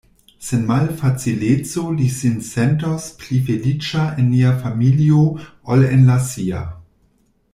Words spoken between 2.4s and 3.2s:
sentos